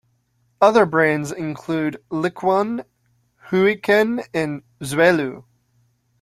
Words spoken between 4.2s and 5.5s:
and Xuelu.